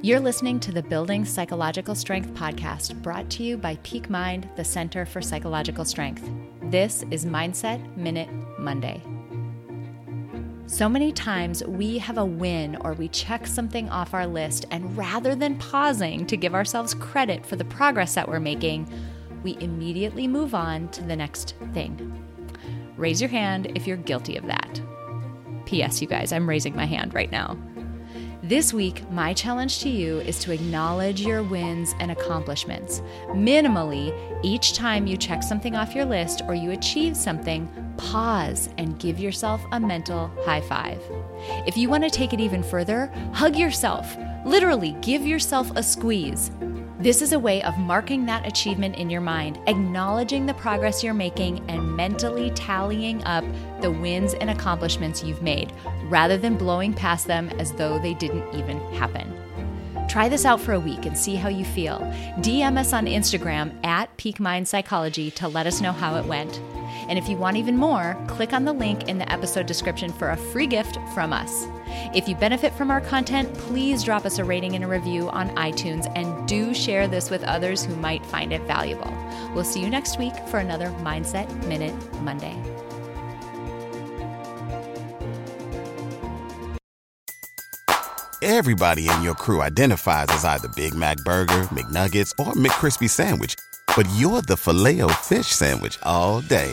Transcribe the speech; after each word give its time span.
You're 0.00 0.20
listening 0.20 0.60
to 0.60 0.70
the 0.70 0.84
Building 0.84 1.24
Psychological 1.24 1.96
Strength 1.96 2.32
podcast 2.32 3.02
brought 3.02 3.28
to 3.30 3.42
you 3.42 3.56
by 3.56 3.74
Peak 3.82 4.08
Mind, 4.08 4.48
the 4.54 4.62
Center 4.62 5.04
for 5.04 5.20
Psychological 5.20 5.84
Strength. 5.84 6.30
This 6.62 7.04
is 7.10 7.24
Mindset 7.24 7.96
Minute 7.96 8.28
Monday. 8.60 9.02
So 10.68 10.88
many 10.88 11.10
times 11.10 11.64
we 11.64 11.98
have 11.98 12.16
a 12.16 12.24
win 12.24 12.76
or 12.76 12.92
we 12.92 13.08
check 13.08 13.44
something 13.44 13.88
off 13.88 14.14
our 14.14 14.28
list, 14.28 14.66
and 14.70 14.96
rather 14.96 15.34
than 15.34 15.58
pausing 15.58 16.26
to 16.26 16.36
give 16.36 16.54
ourselves 16.54 16.94
credit 16.94 17.44
for 17.44 17.56
the 17.56 17.64
progress 17.64 18.14
that 18.14 18.28
we're 18.28 18.38
making, 18.38 18.88
we 19.42 19.58
immediately 19.60 20.28
move 20.28 20.54
on 20.54 20.88
to 20.90 21.02
the 21.02 21.16
next 21.16 21.56
thing. 21.74 22.24
Raise 22.96 23.20
your 23.20 23.30
hand 23.30 23.72
if 23.74 23.84
you're 23.84 23.96
guilty 23.96 24.36
of 24.36 24.46
that. 24.46 24.80
P.S. 25.66 26.00
You 26.00 26.06
guys, 26.06 26.32
I'm 26.32 26.48
raising 26.48 26.76
my 26.76 26.86
hand 26.86 27.14
right 27.14 27.32
now. 27.32 27.58
This 28.48 28.72
week, 28.72 29.02
my 29.10 29.34
challenge 29.34 29.80
to 29.80 29.90
you 29.90 30.20
is 30.20 30.38
to 30.38 30.52
acknowledge 30.52 31.20
your 31.20 31.42
wins 31.42 31.94
and 32.00 32.10
accomplishments. 32.10 33.02
Minimally, 33.26 34.18
each 34.42 34.72
time 34.72 35.06
you 35.06 35.18
check 35.18 35.42
something 35.42 35.76
off 35.76 35.94
your 35.94 36.06
list 36.06 36.40
or 36.48 36.54
you 36.54 36.70
achieve 36.70 37.14
something, 37.14 37.68
pause 37.98 38.70
and 38.78 38.98
give 38.98 39.18
yourself 39.18 39.60
a 39.72 39.78
mental 39.78 40.30
high 40.46 40.62
five. 40.62 40.98
If 41.66 41.76
you 41.76 41.90
want 41.90 42.04
to 42.04 42.10
take 42.10 42.32
it 42.32 42.40
even 42.40 42.62
further, 42.62 43.12
hug 43.34 43.54
yourself. 43.54 44.16
Literally, 44.46 44.92
give 45.02 45.26
yourself 45.26 45.70
a 45.76 45.82
squeeze. 45.82 46.50
This 47.00 47.22
is 47.22 47.32
a 47.32 47.38
way 47.38 47.62
of 47.62 47.78
marking 47.78 48.26
that 48.26 48.44
achievement 48.44 48.96
in 48.96 49.08
your 49.08 49.20
mind, 49.20 49.60
acknowledging 49.68 50.46
the 50.46 50.54
progress 50.54 51.04
you're 51.04 51.14
making, 51.14 51.64
and 51.70 51.96
mentally 51.96 52.50
tallying 52.56 53.22
up 53.22 53.44
the 53.80 53.90
wins 53.92 54.34
and 54.34 54.50
accomplishments 54.50 55.22
you've 55.22 55.40
made, 55.40 55.72
rather 56.06 56.36
than 56.36 56.56
blowing 56.56 56.92
past 56.92 57.28
them 57.28 57.50
as 57.50 57.70
though 57.74 58.00
they 58.00 58.14
didn't 58.14 58.52
even 58.52 58.80
happen. 58.94 59.32
Try 60.08 60.28
this 60.28 60.44
out 60.44 60.60
for 60.60 60.72
a 60.72 60.80
week 60.80 61.06
and 61.06 61.16
see 61.16 61.36
how 61.36 61.48
you 61.48 61.64
feel. 61.64 62.00
DM 62.38 62.76
us 62.76 62.92
on 62.92 63.06
Instagram 63.06 63.72
at 63.84 64.16
Peak 64.16 64.40
Mind 64.40 64.66
Psychology 64.66 65.30
to 65.32 65.46
let 65.46 65.68
us 65.68 65.80
know 65.80 65.92
how 65.92 66.16
it 66.16 66.24
went. 66.24 66.60
And 67.08 67.18
if 67.18 67.28
you 67.28 67.36
want 67.36 67.56
even 67.56 67.76
more, 67.76 68.16
click 68.26 68.52
on 68.52 68.64
the 68.64 68.72
link 68.72 69.08
in 69.08 69.18
the 69.18 69.30
episode 69.32 69.66
description 69.66 70.12
for 70.12 70.30
a 70.30 70.36
free 70.36 70.66
gift 70.66 70.98
from 71.14 71.32
us. 71.32 71.66
If 72.14 72.28
you 72.28 72.36
benefit 72.36 72.74
from 72.74 72.90
our 72.90 73.00
content, 73.00 73.52
please 73.54 74.04
drop 74.04 74.26
us 74.26 74.38
a 74.38 74.44
rating 74.44 74.74
and 74.74 74.84
a 74.84 74.88
review 74.88 75.30
on 75.30 75.48
iTunes 75.56 76.10
and 76.14 76.46
do 76.46 76.74
share 76.74 77.08
this 77.08 77.30
with 77.30 77.42
others 77.44 77.82
who 77.82 77.96
might 77.96 78.24
find 78.26 78.52
it 78.52 78.62
valuable. 78.62 79.12
We'll 79.54 79.64
see 79.64 79.80
you 79.80 79.88
next 79.88 80.18
week 80.18 80.34
for 80.48 80.58
another 80.58 80.88
Mindset 81.00 81.48
Minute 81.66 81.94
Monday. 82.20 82.56
Everybody 88.40 89.08
in 89.08 89.22
your 89.22 89.34
crew 89.34 89.62
identifies 89.62 90.28
as 90.30 90.44
either 90.44 90.68
Big 90.68 90.94
Mac 90.94 91.16
Burger, 91.18 91.64
McNuggets, 91.72 92.32
or 92.38 92.52
McCrispy 92.52 93.10
Sandwich, 93.10 93.56
but 93.96 94.06
you're 94.14 94.42
the 94.42 94.56
Filet-O-Fish 94.56 95.48
Sandwich 95.48 95.98
all 96.04 96.40
day. 96.42 96.72